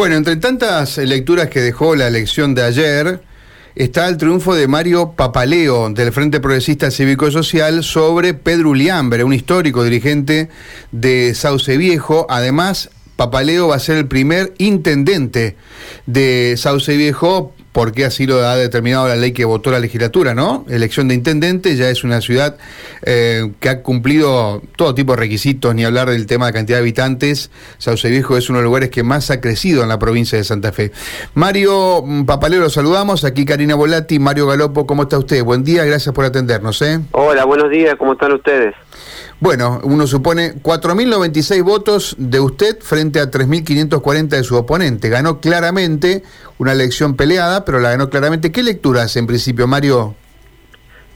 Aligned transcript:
Bueno, 0.00 0.16
entre 0.16 0.36
tantas 0.36 0.96
lecturas 0.96 1.50
que 1.50 1.60
dejó 1.60 1.94
la 1.94 2.08
elección 2.08 2.54
de 2.54 2.62
ayer, 2.62 3.20
está 3.74 4.08
el 4.08 4.16
triunfo 4.16 4.54
de 4.54 4.66
Mario 4.66 5.12
Papaleo 5.12 5.90
del 5.90 6.10
Frente 6.10 6.40
Progresista 6.40 6.90
Cívico 6.90 7.30
Social 7.30 7.84
sobre 7.84 8.32
Pedro 8.32 8.70
Uliambre, 8.70 9.24
un 9.24 9.34
histórico 9.34 9.84
dirigente 9.84 10.48
de 10.90 11.34
Sauce 11.34 11.76
Viejo. 11.76 12.26
Además, 12.30 12.88
Papaleo 13.16 13.68
va 13.68 13.76
a 13.76 13.78
ser 13.78 13.98
el 13.98 14.08
primer 14.08 14.54
intendente 14.56 15.56
de 16.06 16.54
Sauce 16.56 16.96
Viejo 16.96 17.52
porque 17.72 18.04
así 18.04 18.26
lo 18.26 18.38
ha 18.46 18.56
determinado 18.56 19.06
la 19.06 19.16
ley 19.16 19.32
que 19.32 19.44
votó 19.44 19.70
la 19.70 19.78
legislatura, 19.78 20.34
¿no? 20.34 20.64
Elección 20.68 21.08
de 21.08 21.14
intendente, 21.14 21.76
ya 21.76 21.88
es 21.88 22.02
una 22.02 22.20
ciudad 22.20 22.56
eh, 23.02 23.52
que 23.60 23.68
ha 23.68 23.82
cumplido 23.82 24.62
todo 24.76 24.94
tipo 24.94 25.12
de 25.12 25.18
requisitos, 25.18 25.74
ni 25.74 25.84
hablar 25.84 26.10
del 26.10 26.26
tema 26.26 26.46
de 26.46 26.52
cantidad 26.52 26.78
de 26.78 26.82
habitantes. 26.82 27.50
Sauce 27.78 28.08
Viejo 28.10 28.36
es 28.36 28.48
uno 28.50 28.58
de 28.58 28.64
los 28.64 28.70
lugares 28.70 28.90
que 28.90 29.02
más 29.02 29.30
ha 29.30 29.40
crecido 29.40 29.82
en 29.82 29.88
la 29.88 29.98
provincia 29.98 30.36
de 30.36 30.44
Santa 30.44 30.72
Fe. 30.72 30.90
Mario 31.34 32.02
mm, 32.04 32.24
Papaleo, 32.24 32.60
lo 32.60 32.70
saludamos. 32.70 33.24
Aquí 33.24 33.44
Karina 33.44 33.76
Volati, 33.76 34.18
Mario 34.18 34.46
Galopo, 34.46 34.86
¿cómo 34.86 35.02
está 35.02 35.18
usted? 35.18 35.44
Buen 35.44 35.62
día, 35.62 35.84
gracias 35.84 36.14
por 36.14 36.24
atendernos. 36.24 36.82
¿eh? 36.82 37.00
Hola, 37.12 37.44
buenos 37.44 37.70
días, 37.70 37.94
¿cómo 37.96 38.14
están 38.14 38.32
ustedes? 38.32 38.74
Bueno, 39.40 39.80
uno 39.84 40.06
supone 40.06 40.54
4.096 40.62 41.62
votos 41.64 42.14
de 42.18 42.40
usted 42.40 42.78
frente 42.80 43.20
a 43.20 43.30
3.540 43.30 44.28
de 44.28 44.44
su 44.44 44.54
oponente. 44.54 45.08
Ganó 45.08 45.40
claramente 45.40 46.22
una 46.60 46.72
elección 46.72 47.16
peleada, 47.16 47.64
pero 47.64 47.80
la 47.80 47.92
ganó 47.92 48.10
claramente. 48.10 48.52
¿Qué 48.52 48.62
lectura 48.62 49.00
hace 49.00 49.18
en 49.18 49.26
principio, 49.26 49.66
Mario? 49.66 50.14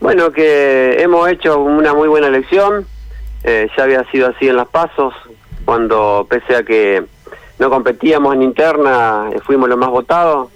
Bueno, 0.00 0.32
que 0.32 1.02
hemos 1.02 1.28
hecho 1.28 1.60
una 1.60 1.92
muy 1.92 2.08
buena 2.08 2.28
elección. 2.28 2.86
Eh, 3.44 3.68
ya 3.76 3.84
había 3.84 4.10
sido 4.10 4.28
así 4.28 4.48
en 4.48 4.56
las 4.56 4.68
pasos, 4.68 5.12
cuando 5.66 6.26
pese 6.30 6.56
a 6.56 6.62
que 6.62 7.04
no 7.58 7.68
competíamos 7.68 8.34
en 8.34 8.40
interna, 8.40 9.28
eh, 9.34 9.40
fuimos 9.44 9.68
los 9.68 9.76
más 9.76 9.90
votados. 9.90 10.48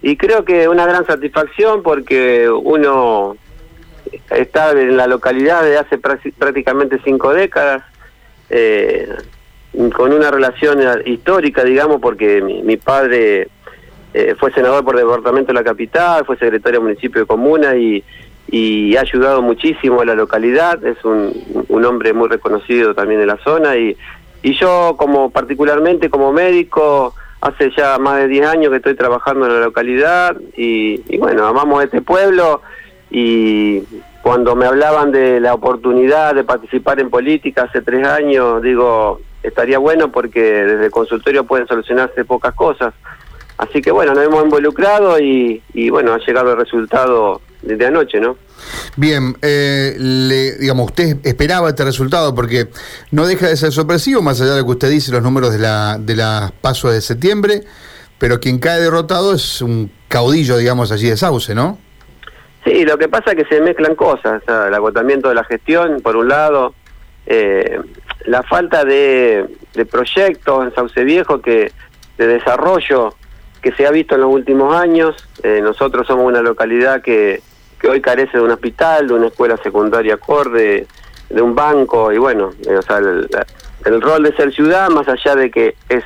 Y 0.00 0.16
creo 0.16 0.44
que 0.44 0.68
una 0.68 0.86
gran 0.86 1.04
satisfacción 1.04 1.82
porque 1.82 2.48
uno 2.48 3.36
está 4.30 4.70
en 4.70 4.96
la 4.96 5.08
localidad 5.08 5.64
desde 5.64 5.78
hace 5.78 5.98
prácticamente 5.98 7.00
cinco 7.02 7.34
décadas, 7.34 7.82
eh, 8.48 9.08
con 9.96 10.12
una 10.12 10.30
relación 10.30 10.78
histórica, 11.04 11.64
digamos, 11.64 12.00
porque 12.00 12.40
mi, 12.40 12.76
padre 12.76 13.48
eh, 14.14 14.34
fue 14.38 14.52
senador 14.52 14.84
por 14.84 14.96
departamento 14.96 15.48
de 15.48 15.58
la 15.58 15.64
capital, 15.64 16.24
fue 16.24 16.36
secretario 16.36 16.80
de 16.80 16.86
municipio 16.86 17.20
de 17.20 17.26
comuna 17.26 17.76
y, 17.76 18.02
y 18.48 18.96
ha 18.96 19.00
ayudado 19.00 19.42
muchísimo 19.42 20.00
a 20.00 20.04
la 20.04 20.14
localidad, 20.14 20.84
es 20.84 21.04
un, 21.04 21.66
un 21.68 21.84
hombre 21.84 22.12
muy 22.12 22.28
reconocido 22.28 22.94
también 22.94 23.20
en 23.20 23.28
la 23.28 23.38
zona 23.38 23.76
y, 23.76 23.96
y 24.42 24.54
yo 24.54 24.94
como 24.96 25.30
particularmente 25.30 26.10
como 26.10 26.32
médico 26.32 27.14
hace 27.40 27.70
ya 27.76 27.98
más 27.98 28.16
de 28.16 28.28
10 28.28 28.46
años 28.46 28.70
que 28.70 28.76
estoy 28.76 28.94
trabajando 28.94 29.46
en 29.46 29.54
la 29.54 29.60
localidad 29.60 30.36
y, 30.56 31.18
bueno, 31.18 31.46
amamos 31.46 31.82
este 31.82 32.02
pueblo 32.02 32.62
y 33.10 33.82
cuando 34.22 34.54
me 34.54 34.66
hablaban 34.66 35.10
de 35.10 35.40
la 35.40 35.54
oportunidad 35.54 36.34
de 36.34 36.44
participar 36.44 37.00
en 37.00 37.10
política 37.10 37.62
hace 37.62 37.80
tres 37.80 38.06
años, 38.06 38.62
digo, 38.62 39.20
estaría 39.42 39.78
bueno 39.78 40.12
porque 40.12 40.40
desde 40.40 40.86
el 40.86 40.90
consultorio 40.90 41.44
pueden 41.44 41.66
solucionarse 41.66 42.24
pocas 42.24 42.54
cosas. 42.54 42.92
Así 43.60 43.82
que 43.82 43.90
bueno, 43.90 44.14
nos 44.14 44.24
hemos 44.24 44.42
involucrado 44.42 45.20
y, 45.20 45.60
bueno, 45.90 46.14
ha 46.14 46.18
llegado 46.18 46.52
el 46.52 46.56
resultado 46.56 47.42
desde 47.60 47.86
anoche, 47.86 48.18
¿no? 48.18 48.38
Bien, 48.96 49.36
eh, 49.42 49.94
le, 49.98 50.56
digamos, 50.56 50.86
usted 50.86 51.18
esperaba 51.24 51.68
este 51.68 51.84
resultado 51.84 52.34
porque 52.34 52.68
no 53.10 53.26
deja 53.26 53.48
de 53.48 53.56
ser 53.58 53.70
sorpresivo, 53.70 54.22
más 54.22 54.40
allá 54.40 54.52
de 54.52 54.60
lo 54.60 54.64
que 54.64 54.72
usted 54.72 54.88
dice, 54.88 55.12
los 55.12 55.22
números 55.22 55.52
de 55.52 55.58
la, 55.58 55.98
de 56.00 56.16
las 56.16 56.52
pasos 56.52 56.94
de 56.94 57.02
septiembre, 57.02 57.60
pero 58.18 58.40
quien 58.40 58.58
cae 58.58 58.80
derrotado 58.80 59.34
es 59.34 59.60
un 59.60 59.92
caudillo, 60.08 60.56
digamos, 60.56 60.90
allí 60.90 61.10
de 61.10 61.18
Sauce, 61.18 61.54
¿no? 61.54 61.76
Sí, 62.64 62.86
lo 62.86 62.96
que 62.96 63.08
pasa 63.08 63.32
es 63.32 63.36
que 63.36 63.54
se 63.54 63.60
mezclan 63.60 63.94
cosas, 63.94 64.42
el 64.46 64.74
agotamiento 64.74 65.28
de 65.28 65.34
la 65.34 65.44
gestión, 65.44 66.00
por 66.00 66.16
un 66.16 66.28
lado, 66.28 66.74
eh, 67.26 67.78
la 68.24 68.42
falta 68.42 68.86
de, 68.86 69.46
proyectos 69.90 70.64
en 70.64 70.74
Sauce 70.74 71.04
Viejo 71.04 71.42
que 71.42 71.72
de 72.16 72.26
desarrollo 72.26 73.14
que 73.62 73.72
se 73.72 73.86
ha 73.86 73.90
visto 73.90 74.14
en 74.14 74.22
los 74.22 74.32
últimos 74.32 74.74
años. 74.74 75.16
Eh, 75.42 75.60
nosotros 75.62 76.06
somos 76.06 76.26
una 76.26 76.42
localidad 76.42 77.02
que, 77.02 77.42
que 77.80 77.88
hoy 77.88 78.00
carece 78.00 78.38
de 78.38 78.44
un 78.44 78.50
hospital, 78.50 79.08
de 79.08 79.14
una 79.14 79.26
escuela 79.28 79.56
secundaria 79.62 80.14
acorde, 80.14 80.86
de 81.28 81.42
un 81.42 81.54
banco, 81.54 82.12
y 82.12 82.18
bueno, 82.18 82.50
eh, 82.66 82.76
o 82.76 82.82
sea, 82.82 82.98
el, 82.98 84.00
rol 84.00 84.22
de 84.22 84.34
ser 84.34 84.52
ciudad, 84.52 84.88
más 84.90 85.08
allá 85.08 85.34
de 85.36 85.50
que 85.50 85.76
es 85.88 86.04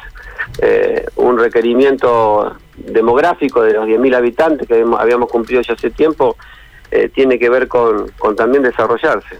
un 1.17 1.39
requerimiento 1.39 2.57
demográfico 2.77 3.63
de 3.63 3.73
los 3.73 3.87
10.000 3.87 4.15
habitantes 4.15 4.69
que 4.69 4.85
habíamos 4.99 5.31
cumplido 5.31 5.63
ya 5.63 5.75
hace 5.75 5.91
tiempo, 5.91 6.37
eh, 6.91 7.09
tiene 7.09 7.39
que 7.39 7.49
ver 7.49 7.69
con, 7.69 8.11
con 8.19 8.37
también 8.37 8.63
desarrollarse. 8.63 9.39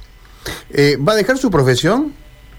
Eh, 0.71 0.97
¿Va 0.97 1.13
a 1.13 1.17
dejar 1.17 1.39
su 1.39 1.51
profesión? 1.51 2.13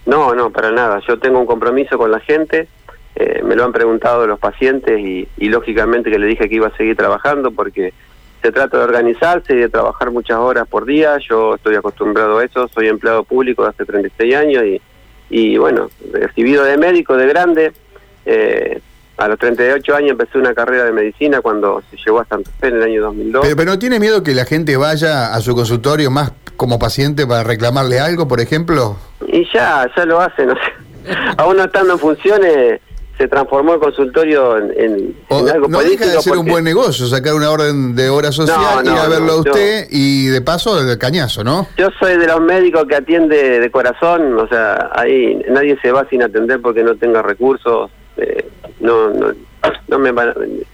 No, 0.06 0.34
no, 0.36 0.52
para 0.52 0.72
nada. 0.72 1.02
Yo 1.08 1.20
tengo 1.20 1.40
un 1.40 1.46
compromiso 1.46 1.98
con 1.98 2.12
la 2.12 2.20
gente, 2.20 2.68
eh, 3.16 3.42
me 3.44 3.56
lo 3.56 3.64
han 3.64 3.72
preguntado 3.72 4.28
los 4.28 4.40
pacientes 4.40 5.00
y, 5.00 5.28
y, 5.38 5.50
lógicamente 5.50 6.12
que 6.12 6.20
le 6.20 6.28
dije 6.28 6.50
que 6.50 6.56
iba 6.56 6.68
a 6.68 6.78
seguir 6.78 6.98
trabajando 6.98 7.52
porque 7.52 7.94
se 8.42 8.52
trata 8.52 8.78
de 8.78 8.84
organizarse 8.84 9.54
y 9.54 9.58
de 9.58 9.70
trabajar 9.70 10.12
muchas 10.12 10.38
horas 10.38 10.68
por 10.68 10.86
día. 10.86 11.18
Yo 11.28 11.56
estoy 11.56 11.76
acostumbrado 11.76 12.40
a 12.40 12.46
eso, 12.46 12.68
soy 12.68 12.88
empleado 12.88 13.24
público 13.24 13.64
de 13.64 13.70
hace 13.70 13.86
36 13.86 14.36
años 14.36 14.64
y, 14.64 14.82
y 15.30 15.58
bueno, 15.58 15.90
recibido 16.12 16.64
de 16.64 16.78
médico 16.78 17.16
de 17.18 17.28
grande. 17.28 17.74
Eh, 18.26 18.82
a 19.18 19.28
los 19.28 19.40
38 19.40 19.96
años 19.96 20.12
empecé 20.12 20.38
una 20.38 20.54
carrera 20.54 20.84
de 20.84 20.92
medicina 20.92 21.42
cuando 21.42 21.82
se 21.90 21.98
llegó 21.98 22.20
a 22.20 22.26
Santa 22.26 22.52
Fe 22.60 22.68
en 22.68 22.76
el 22.76 22.84
año 22.84 23.02
2002. 23.04 23.48
Pero, 23.56 23.66
no 23.66 23.80
tiene 23.80 24.00
miedo 24.00 24.24
que 24.24 24.36
la 24.36 24.46
gente 24.46 24.76
vaya 24.78 25.34
a 25.34 25.40
su 25.42 25.56
consultorio 25.56 26.12
más 26.12 26.34
como 26.58 26.80
paciente 26.80 27.26
para 27.26 27.44
reclamarle 27.44 28.00
algo, 28.00 28.28
por 28.28 28.42
ejemplo? 28.42 28.98
Y 29.28 29.48
ya, 29.54 29.90
ya 29.96 30.06
lo 30.06 30.20
hacen. 30.20 30.50
Aún 31.38 31.58
no 31.58 31.64
estando 31.64 31.94
en 31.94 32.00
funciones, 32.00 32.82
se 33.18 33.28
transformó 33.28 33.76
el 33.76 33.80
consultorio 33.80 34.58
en, 34.58 35.16
algo 35.30 35.68
No 35.68 35.80
deja 35.80 36.06
de 36.06 36.22
ser 36.22 36.38
un 36.38 36.46
buen 36.46 36.64
negocio, 36.64 37.06
sacar 37.06 37.34
una 37.34 37.50
orden 37.50 37.96
de 37.96 38.10
hora 38.10 38.32
social, 38.32 38.86
ir 38.86 38.92
a 38.92 39.08
verlo 39.08 39.34
a 39.34 39.40
usted 39.40 39.88
y 39.90 40.28
de 40.28 40.42
paso 40.42 40.80
el 40.80 40.98
cañazo, 40.98 41.44
¿no? 41.44 41.68
Yo 41.78 41.90
soy 42.00 42.18
de 42.18 42.28
los 42.28 42.42
médicos 42.42 42.86
que 42.88 42.96
atiende 42.96 43.60
de 43.60 43.72
corazón, 43.72 44.38
o 44.38 44.48
sea, 44.48 44.90
ahí 44.94 45.42
nadie 45.50 45.78
se 45.82 45.92
va 45.92 46.08
sin 46.10 46.24
atender 46.24 46.62
porque 46.62 46.84
no 46.84 46.96
tenga 46.96 47.22
recursos. 47.22 47.90
Eh, 48.18 48.50
no, 48.80 49.10
no, 49.10 49.34
no 49.88 50.00
me 50.00 50.14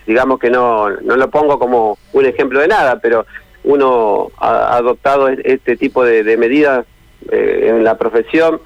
digamos 0.06 0.40
que 0.40 0.50
no, 0.50 0.90
no 0.90 1.16
lo 1.16 1.30
pongo 1.30 1.60
como 1.60 1.98
un 2.14 2.26
ejemplo 2.26 2.60
de 2.60 2.68
nada, 2.68 3.00
pero 3.00 3.26
uno 3.64 4.32
ha 4.38 4.78
adoptado 4.78 5.28
este 5.28 5.78
tipo 5.78 6.04
de, 6.04 6.38
medidas 6.38 6.86
eh, 7.32 7.68
en 7.70 7.84
la 7.84 7.98
profesión 7.98 8.60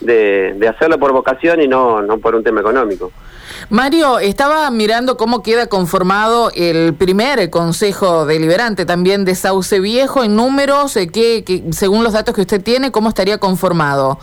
de, 0.00 0.54
de, 0.56 0.68
hacerlo 0.68 0.98
por 0.98 1.12
vocación 1.12 1.60
y 1.60 1.68
no, 1.68 2.02
no 2.02 2.18
por 2.18 2.34
un 2.34 2.42
tema 2.42 2.60
económico. 2.60 3.12
Mario, 3.68 4.18
estaba 4.18 4.70
mirando 4.70 5.16
cómo 5.16 5.42
queda 5.42 5.66
conformado 5.66 6.50
el 6.54 6.94
primer 6.94 7.50
Consejo 7.50 8.26
Deliberante 8.26 8.86
también 8.86 9.24
de 9.24 9.34
Sauce 9.34 9.80
Viejo 9.80 10.24
en 10.24 10.36
números, 10.36 10.96
eh, 10.96 11.08
que, 11.08 11.44
que, 11.44 11.64
según 11.72 12.04
los 12.04 12.12
datos 12.12 12.34
que 12.34 12.40
usted 12.40 12.62
tiene, 12.62 12.90
¿cómo 12.90 13.08
estaría 13.08 13.38
conformado? 13.38 14.18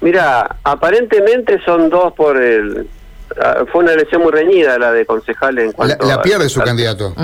Mira, 0.00 0.56
aparentemente 0.64 1.60
son 1.64 1.90
dos 1.90 2.12
por 2.14 2.40
el, 2.40 2.88
Ah, 3.38 3.64
fue 3.70 3.84
una 3.84 3.92
elección 3.92 4.22
muy 4.22 4.32
reñida 4.32 4.78
la 4.78 4.92
de 4.92 5.06
concejales 5.06 5.66
en 5.66 5.72
cuanto 5.72 6.04
la, 6.06 6.20
pierde 6.20 6.48
su 6.48 6.60
candidato 6.60 7.14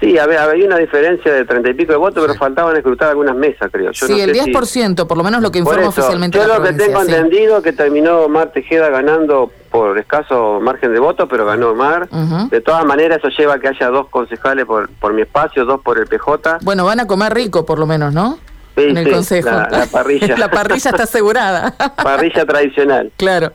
Sí, 0.00 0.18
había, 0.18 0.42
había 0.42 0.66
una 0.66 0.78
diferencia 0.78 1.32
de 1.32 1.44
treinta 1.44 1.70
y 1.70 1.74
pico 1.74 1.92
de 1.92 1.98
votos, 1.98 2.22
pero 2.26 2.38
faltaban 2.38 2.76
escrutar 2.76 3.10
algunas 3.10 3.36
mesas, 3.36 3.70
creo. 3.72 3.92
Yo 3.92 4.06
sí, 4.06 4.20
el 4.20 4.34
10%, 4.34 5.06
por 5.06 5.16
lo 5.16 5.24
menos 5.24 5.40
lo 5.40 5.50
que 5.50 5.60
informa 5.60 5.88
oficialmente 5.88 6.36
Yo 6.36 6.46
lo 6.46 6.62
que 6.62 6.72
tengo 6.72 7.00
entendido 7.00 7.62
que 7.62 7.72
terminó 7.72 8.28
Mar 8.28 8.50
Tejeda 8.52 8.88
ganando 8.88 9.50
por 9.70 9.98
escaso 9.98 10.60
margen 10.60 10.92
de 10.92 11.00
votos, 11.00 11.26
pero 11.30 11.46
ganó 11.46 11.74
Mar. 11.74 12.08
De 12.50 12.60
todas 12.60 12.84
maneras, 12.84 13.18
eso 13.18 13.28
lleva 13.36 13.54
a 13.54 13.58
que 13.58 13.68
haya 13.68 13.88
dos 13.88 14.08
concejales 14.08 14.66
por, 14.66 14.88
por 14.88 15.12
mi 15.12 15.22
espacio, 15.22 15.64
dos 15.64 15.80
por 15.80 15.98
el 15.98 16.06
PJ. 16.06 16.58
Bueno, 16.62 16.84
van 16.84 17.00
a 17.00 17.06
comer 17.06 17.32
rico, 17.32 17.64
por 17.64 17.78
lo 17.78 17.86
menos, 17.86 18.12
¿no? 18.12 18.38
Sí, 18.76 18.84
en 18.84 18.96
el 18.96 19.10
consejo. 19.10 19.48
la 19.50 19.86
parrilla. 19.90 20.36
la 20.38 20.50
parrilla 20.50 20.90
está 20.90 21.04
asegurada. 21.04 21.74
parrilla 22.02 22.44
tradicional. 22.44 23.12
Claro. 23.16 23.52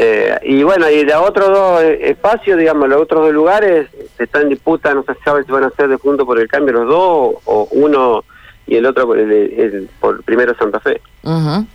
Eh, 0.00 0.38
y 0.44 0.62
bueno, 0.62 0.88
y 0.88 1.04
de 1.04 1.14
otros 1.16 1.48
dos 1.48 1.82
espacios, 1.82 2.56
digamos, 2.56 2.88
los 2.88 3.02
otros 3.02 3.24
dos 3.24 3.32
lugares, 3.32 3.88
se 4.16 4.24
están 4.24 4.42
en 4.42 4.50
disputa, 4.50 4.94
no 4.94 5.02
se 5.02 5.14
sabe 5.24 5.42
si 5.42 5.50
van 5.50 5.64
a 5.64 5.70
ser 5.70 5.88
de 5.88 5.96
junto 5.96 6.24
por 6.24 6.38
el 6.38 6.46
cambio 6.46 6.74
los 6.74 6.88
dos, 6.88 7.42
o 7.44 7.68
uno 7.72 8.24
y 8.68 8.76
el 8.76 8.86
otro 8.86 9.06
por, 9.06 9.18
el, 9.18 9.88
por 9.98 10.22
primero 10.22 10.54
Santa 10.58 10.78
Fe. 10.78 11.00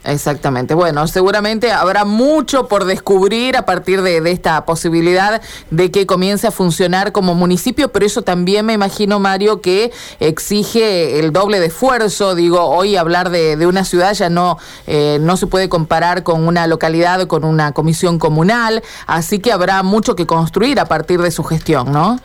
exactamente. 0.06 0.75
Bueno, 0.75 1.07
seguramente 1.07 1.72
habrá 1.72 2.06
mucho 2.06 2.68
por 2.68 2.86
descubrir 2.86 3.57
a 3.57 3.66
partir 3.66 4.04
de, 4.04 4.18
esta 4.31 4.63
posibilidad 4.66 5.42
de 5.72 5.90
que 5.90 6.06
comience 6.06 6.48
a 6.48 6.51
funcionar 6.51 7.12
como 7.12 7.34
municipio, 7.34 7.90
pero 7.90 8.06
eso 8.06 8.22
también 8.22 8.68
me 8.68 8.74
imagino, 8.74 9.19
Mario, 9.19 9.60
que 9.60 9.92
exige 10.19 11.19
el 11.19 11.34
doble 11.34 11.60
de 11.60 11.66
esfuerzo. 11.68 12.36
Digo, 12.36 12.62
hoy 12.62 12.96
hablar 12.96 13.31
de, 13.31 13.57
de 13.57 13.66
una 13.66 13.86
ciudad 13.86 14.13
ya 14.13 14.30
no, 14.30 14.60
eh, 14.86 15.18
no 15.19 15.36
se 15.36 15.48
puede 15.48 15.69
comparar 15.69 16.22
con 16.22 16.48
una 16.48 16.68
localidad, 16.68 17.25
con 17.25 17.44
una 17.44 17.72
comisión 17.72 18.19
comunal, 18.19 18.84
así 19.07 19.39
que 19.39 19.51
habrá 19.51 19.81
mucho 19.81 20.16
que 20.16 20.28
construir 20.28 20.80
a 20.80 20.86
partir 20.86 21.22
de 21.22 21.31
su 21.31 21.44
gestión, 21.44 21.92
¿no? 21.92 22.19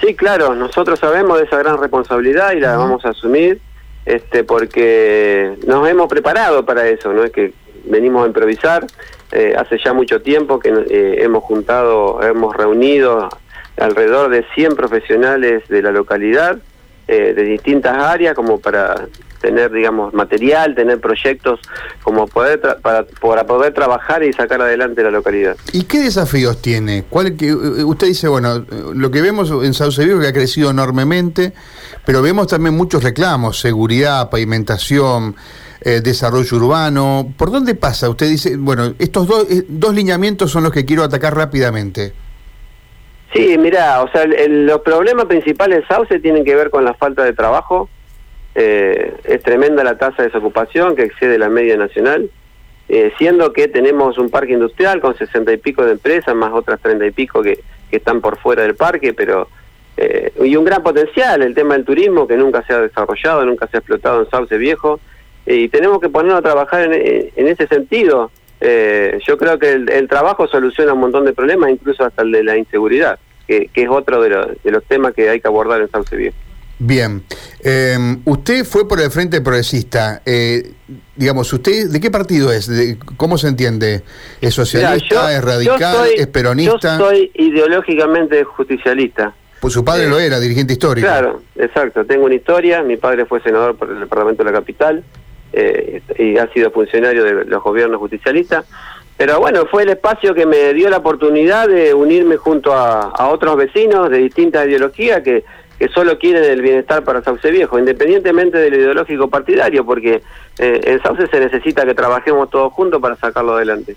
Sí, 0.00 0.14
claro, 0.14 0.54
nosotros 0.54 1.00
sabemos 1.00 1.38
de 1.38 1.44
esa 1.44 1.58
gran 1.58 1.78
responsabilidad 1.78 2.52
y 2.52 2.60
la 2.60 2.76
vamos 2.76 3.04
a 3.04 3.10
asumir 3.10 3.60
este, 4.06 4.44
porque 4.44 5.56
nos 5.66 5.88
hemos 5.88 6.08
preparado 6.08 6.64
para 6.64 6.88
eso, 6.88 7.12
no 7.12 7.24
es 7.24 7.32
que 7.32 7.52
venimos 7.84 8.24
a 8.24 8.26
improvisar, 8.26 8.86
eh, 9.32 9.54
hace 9.56 9.78
ya 9.78 9.92
mucho 9.92 10.20
tiempo 10.22 10.58
que 10.58 10.68
eh, 10.68 11.22
hemos 11.22 11.44
juntado, 11.44 12.22
hemos 12.22 12.56
reunido 12.56 13.28
alrededor 13.76 14.30
de 14.30 14.44
100 14.54 14.76
profesionales 14.76 15.66
de 15.68 15.82
la 15.82 15.90
localidad, 15.90 16.58
eh, 17.06 17.34
de 17.34 17.42
distintas 17.42 17.96
áreas, 17.96 18.34
como 18.34 18.58
para 18.58 19.06
tener, 19.40 19.70
digamos, 19.70 20.14
material, 20.14 20.74
tener 20.74 21.00
proyectos 21.00 21.60
como 22.02 22.26
poder 22.26 22.60
para, 22.60 23.04
para, 23.04 23.46
poder 23.46 23.74
trabajar 23.74 24.22
y 24.22 24.32
sacar 24.32 24.62
adelante 24.62 25.02
la 25.02 25.10
localidad. 25.10 25.54
¿Y 25.72 25.84
qué 25.84 25.98
desafíos 26.00 26.62
tiene? 26.62 27.04
¿Cuál 27.10 27.36
que 27.36 27.52
usted 27.52 28.06
dice, 28.06 28.26
bueno, 28.26 28.64
lo 28.94 29.10
que 29.10 29.20
vemos 29.20 29.50
en 29.50 29.74
Sauce 29.74 30.02
que 30.02 30.26
ha 30.26 30.32
crecido 30.32 30.70
enormemente, 30.70 31.52
pero 32.06 32.22
vemos 32.22 32.46
también 32.46 32.74
muchos 32.74 33.02
reclamos, 33.02 33.60
seguridad, 33.60 34.30
pavimentación, 34.30 35.36
eh, 35.82 36.00
desarrollo 36.02 36.56
urbano. 36.56 37.34
¿Por 37.36 37.50
dónde 37.50 37.74
pasa? 37.74 38.08
Usted 38.08 38.30
dice, 38.30 38.56
bueno, 38.56 38.94
estos 38.98 39.26
dos, 39.26 39.46
eh, 39.50 39.66
dos 39.68 39.94
lineamientos 39.94 40.50
son 40.50 40.62
los 40.62 40.72
que 40.72 40.86
quiero 40.86 41.04
atacar 41.04 41.36
rápidamente. 41.36 42.14
Sí, 43.34 43.58
mira, 43.58 44.02
o 44.02 44.08
sea, 44.10 44.26
los 44.26 44.80
problemas 44.82 45.26
principales 45.26 45.80
de 45.80 45.86
Sauce 45.86 46.20
tienen 46.20 46.44
que 46.44 46.54
ver 46.54 46.70
con 46.70 46.84
la 46.84 46.94
falta 46.94 47.24
de 47.24 47.32
trabajo. 47.32 47.88
Eh, 48.54 49.12
es 49.24 49.42
tremenda 49.42 49.82
la 49.82 49.98
tasa 49.98 50.22
de 50.22 50.28
desocupación 50.28 50.94
que 50.94 51.02
excede 51.02 51.36
la 51.36 51.48
media 51.48 51.76
nacional, 51.76 52.30
siendo 53.18 53.52
que 53.52 53.66
tenemos 53.66 54.18
un 54.18 54.30
parque 54.30 54.52
industrial 54.52 55.00
con 55.00 55.16
sesenta 55.18 55.52
y 55.52 55.56
pico 55.56 55.84
de 55.84 55.92
empresas, 55.92 56.34
más 56.34 56.52
otras 56.52 56.80
treinta 56.80 57.04
y 57.06 57.10
pico 57.10 57.42
que, 57.42 57.58
están 57.90 58.20
por 58.20 58.38
fuera 58.38 58.62
del 58.62 58.74
parque, 58.74 59.14
pero 59.14 59.48
eh, 59.96 60.32
y 60.42 60.56
un 60.56 60.64
gran 60.64 60.82
potencial, 60.82 61.42
el 61.42 61.54
tema 61.54 61.74
del 61.74 61.84
turismo 61.84 62.26
que 62.26 62.36
nunca 62.36 62.64
se 62.66 62.72
ha 62.72 62.80
desarrollado, 62.80 63.44
nunca 63.44 63.68
se 63.68 63.76
ha 63.76 63.80
explotado 63.80 64.20
en 64.20 64.30
Sauce 64.30 64.56
Viejo, 64.58 64.98
eh, 65.46 65.56
y 65.56 65.68
tenemos 65.68 66.00
que 66.00 66.08
ponernos 66.08 66.40
a 66.40 66.42
trabajar 66.42 66.92
en, 66.92 67.30
en 67.36 67.48
ese 67.48 67.66
sentido. 67.66 68.30
Eh, 68.60 69.18
yo 69.26 69.36
creo 69.36 69.58
que 69.58 69.72
el, 69.72 70.08
trabajo 70.08 70.48
soluciona 70.48 70.94
un 70.94 71.00
montón 71.00 71.24
de 71.24 71.32
problemas, 71.32 71.70
incluso 71.70 72.04
hasta 72.04 72.22
el 72.22 72.32
de 72.32 72.44
la 72.44 72.56
inseguridad, 72.56 73.18
que, 73.46 73.70
es 73.74 73.88
otro 73.88 74.22
de, 74.22 74.56
de, 74.62 74.70
los 74.70 74.84
temas 74.84 75.14
que 75.14 75.28
hay 75.28 75.40
que 75.40 75.48
abordar 75.48 75.80
en 75.80 75.90
Sauce 75.90 76.16
Viejo. 76.16 76.36
Bien, 76.78 77.22
usted 78.24 78.64
fue 78.64 78.88
por 78.88 79.00
el 79.00 79.10
Frente 79.10 79.40
Progresista, 79.40 80.22
digamos, 81.16 81.52
¿usted 81.52 81.88
de 81.88 82.00
qué 82.00 82.10
partido 82.10 82.52
es? 82.52 82.70
¿Cómo 83.16 83.38
se 83.38 83.48
entiende? 83.48 84.02
¿Es 84.40 84.54
socialista, 84.54 85.34
es 85.36 85.44
radical, 85.44 86.08
es 86.16 86.26
peronista? 86.26 86.98
Yo 86.98 87.06
soy 87.06 87.30
ideológicamente 87.34 88.42
justicialista. 88.42 89.32
Pues 89.64 89.72
su 89.72 89.82
padre 89.82 90.08
lo 90.08 90.18
era, 90.18 90.38
dirigente 90.40 90.74
histórico. 90.74 91.06
Claro, 91.06 91.40
exacto. 91.56 92.04
Tengo 92.04 92.26
una 92.26 92.34
historia. 92.34 92.82
Mi 92.82 92.98
padre 92.98 93.24
fue 93.24 93.40
senador 93.40 93.74
por 93.76 93.88
el 93.90 94.00
Departamento 94.00 94.44
de 94.44 94.50
la 94.50 94.58
Capital 94.58 95.02
eh, 95.54 96.02
y 96.18 96.36
ha 96.36 96.52
sido 96.52 96.70
funcionario 96.70 97.24
de 97.24 97.46
los 97.46 97.62
gobiernos 97.62 97.98
justicialistas. 97.98 98.66
Pero 99.16 99.38
bueno, 99.38 99.66
fue 99.66 99.84
el 99.84 99.90
espacio 99.90 100.34
que 100.34 100.44
me 100.44 100.74
dio 100.74 100.90
la 100.90 100.98
oportunidad 100.98 101.68
de 101.68 101.94
unirme 101.94 102.36
junto 102.36 102.72
a, 102.72 103.28
otros 103.28 103.56
vecinos 103.56 104.10
de 104.10 104.18
distintas 104.18 104.66
ideologías 104.66 105.22
que, 105.22 105.44
que 105.78 105.88
solo 105.88 106.18
quieren 106.18 106.44
el 106.44 106.62
bienestar 106.62 107.04
para 107.04 107.22
Sauce 107.22 107.50
Viejo, 107.50 107.78
independientemente 107.78 108.58
del 108.58 108.74
ideológico 108.74 109.28
partidario, 109.28 109.84
porque 109.84 110.22
eh, 110.58 110.80
en 110.84 111.02
Sauce 111.02 111.28
se 111.28 111.40
necesita 111.40 111.84
que 111.84 111.94
trabajemos 111.94 112.50
todos 112.50 112.72
juntos 112.72 113.00
para 113.00 113.16
sacarlo 113.16 113.54
adelante. 113.54 113.96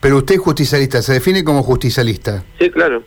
Pero 0.00 0.16
usted 0.18 0.34
es 0.34 0.40
justicialista, 0.40 1.00
¿se 1.00 1.12
define 1.12 1.44
como 1.44 1.62
justicialista? 1.62 2.42
Sí, 2.58 2.70
claro 2.70 3.02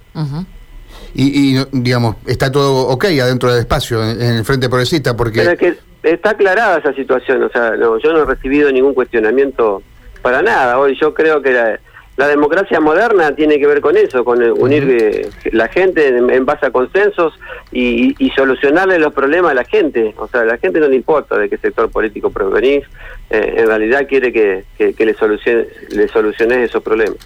y, 1.16 1.64
digamos, 1.72 2.16
está 2.26 2.52
todo 2.52 2.88
ok 2.88 3.06
adentro 3.06 3.52
del 3.52 3.60
espacio, 3.60 4.04
en, 4.04 4.22
el 4.22 4.46
Frente 4.46 4.68
Progresista, 4.68 5.16
porque... 5.16 5.40
Pero 5.40 5.52
es 5.52 5.60
que 5.60 5.78
está 6.04 6.32
aclarada 6.32 6.80
esa 6.80 6.94
situación, 6.94 7.44
o 7.44 7.50
sea, 7.50 7.72
no, 7.72 7.98
yo 8.00 8.14
no 8.14 8.24
he 8.24 8.26
recibido 8.26 8.72
ningún 8.72 8.94
cuestionamiento 8.94 9.84
para 10.24 10.42
nada. 10.42 10.80
Hoy 10.80 10.98
yo 11.00 11.14
creo 11.14 11.44
que 11.44 11.52
la, 11.52 12.28
democracia 12.28 12.80
moderna 12.80 13.36
tiene 13.36 13.60
que 13.60 13.68
ver 13.68 13.82
con 13.82 13.98
eso, 13.98 14.24
con 14.24 14.42
unir 14.42 14.88
eh, 14.90 15.30
la 15.52 15.68
gente 15.68 16.08
en, 16.08 16.46
base 16.46 16.66
a 16.66 16.72
consensos 16.72 17.34
y, 17.72 18.32
solucionarle 18.36 18.98
los 18.98 19.14
problemas 19.14 19.52
a 19.52 19.54
la 19.54 19.66
gente. 19.66 20.16
O 20.18 20.28
sea, 20.28 20.42
a 20.42 20.46
la 20.46 20.58
gente 20.58 20.80
no 20.80 20.88
le 20.88 20.96
importa 20.96 21.38
de 21.38 21.50
qué 21.50 21.58
sector 21.58 21.92
político 21.92 22.32
provenís, 22.32 22.84
eh, 23.30 23.56
en 23.58 23.68
realidad 23.68 24.08
quiere 24.08 24.32
que, 24.32 24.64
le, 24.80 25.14
solucione, 25.14 25.68
le 25.90 26.08
soluciones 26.08 26.70
esos 26.70 26.82
problemas. 26.82 27.18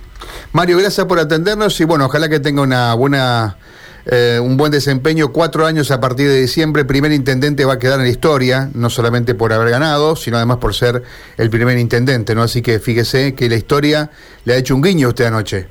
Mario, 0.51 0.77
gracias 0.77 1.05
por 1.05 1.19
atendernos 1.19 1.79
y 1.79 1.85
bueno, 1.85 2.05
ojalá 2.05 2.27
que 2.27 2.39
tenga 2.39 2.61
una 2.61 2.95
buena 2.95 3.57
eh, 4.09 4.39
un 4.41 4.55
buen 4.55 4.71
desempeño, 4.71 5.33
cuatro 5.33 5.65
años 5.65 5.91
a 5.91 5.99
partir 5.99 6.29
de 6.29 6.39
diciembre, 6.39 6.85
primer 6.85 7.11
intendente 7.11 7.65
va 7.65 7.73
a 7.73 7.79
quedar 7.79 7.99
en 7.99 8.05
la 8.05 8.11
historia, 8.11 8.69
no 8.73 8.89
solamente 8.89 9.35
por 9.35 9.51
haber 9.51 9.69
ganado, 9.69 10.15
sino 10.15 10.37
además 10.37 10.57
por 10.57 10.73
ser 10.73 11.03
el 11.37 11.49
primer 11.49 11.77
intendente, 11.77 12.33
¿no? 12.33 12.41
Así 12.41 12.61
que 12.61 12.79
fíjese 12.79 13.35
que 13.35 13.49
la 13.49 13.55
historia 13.55 14.09
le 14.45 14.53
ha 14.53 14.57
hecho 14.57 14.75
un 14.75 14.81
guiño 14.81 15.09
usted 15.09 15.25
anoche. 15.25 15.67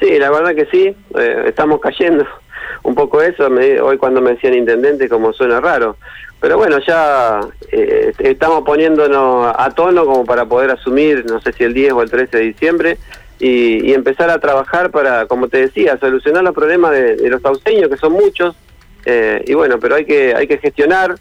Sí, 0.00 0.18
la 0.18 0.30
verdad 0.30 0.54
que 0.54 0.66
sí, 0.66 0.96
eh, 1.18 1.44
estamos 1.46 1.80
cayendo 1.80 2.24
un 2.84 2.94
poco 2.94 3.20
eso, 3.20 3.48
hoy 3.48 3.98
cuando 3.98 4.22
me 4.22 4.30
decían 4.30 4.54
intendente 4.54 5.08
como 5.08 5.32
suena 5.34 5.60
raro, 5.60 5.96
pero 6.40 6.56
bueno, 6.56 6.78
ya 6.86 7.40
eh, 7.70 8.12
estamos 8.18 8.64
poniéndonos 8.64 9.54
a 9.56 9.70
tono 9.70 10.04
como 10.04 10.24
para 10.24 10.46
poder 10.46 10.70
asumir, 10.70 11.24
no 11.26 11.40
sé 11.40 11.52
si 11.52 11.64
el 11.64 11.74
10 11.74 11.92
o 11.92 12.02
el 12.02 12.10
13 12.10 12.36
de 12.36 12.42
diciembre, 12.44 12.98
y, 13.44 13.92
empezar 13.92 14.30
a 14.30 14.38
trabajar 14.38 14.90
para, 14.90 15.26
como 15.26 15.48
te 15.48 15.58
decía, 15.58 15.98
solucionar 15.98 16.42
los 16.42 16.54
problemas 16.54 16.92
de, 16.92 17.28
los 17.28 17.42
sauceños, 17.42 17.90
que 17.90 17.98
son 17.98 18.12
muchos, 18.12 18.56
eh, 19.04 19.44
y 19.46 19.52
bueno, 19.52 19.78
pero 19.78 19.96
hay 19.96 20.06
que, 20.06 20.34
hay 20.34 20.46
que 20.46 20.56
gestionar 20.56 21.16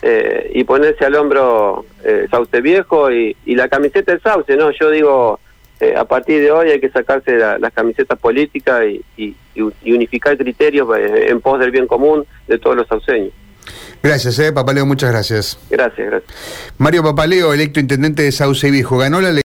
eh, 0.00 0.52
y 0.54 0.64
ponerse 0.64 1.04
al 1.04 1.14
hombro 1.16 1.84
eh, 2.02 2.28
Sauce 2.30 2.62
Viejo 2.62 3.10
y, 3.12 3.36
la 3.44 3.68
camiseta 3.68 4.12
del 4.12 4.22
Sauce, 4.22 4.56
¿no? 4.56 4.70
Yo 4.70 4.90
digo, 4.90 5.38
eh, 5.80 5.94
a 5.94 6.06
partir 6.06 6.40
de 6.40 6.50
hoy 6.50 6.70
hay 6.70 6.80
que 6.80 6.88
sacarse 6.88 7.36
las 7.36 7.72
camisetas 7.74 8.18
políticas 8.18 8.82
y, 9.18 9.34
unificar 9.84 10.36
criterios 10.38 10.88
en 10.96 11.40
pos 11.42 11.58
del 11.58 11.70
bien 11.70 11.86
común 11.86 12.24
de 12.48 12.58
todos 12.58 12.76
los 12.76 12.88
sauceños. 12.88 13.32
Gracias, 14.02 14.38
eh, 14.38 14.52
Papaleo, 14.52 14.86
muchas 14.86 15.10
gracias. 15.10 15.58
Gracias, 15.70 16.06
gracias. 16.06 16.32
Mario 16.78 17.02
Papaleo, 17.02 17.52
electo 17.52 17.80
intendente 17.80 18.22
de 18.22 18.32
Sauce 18.32 18.70
Viejo, 18.70 18.98
ganó 18.98 19.20
la 19.20 19.32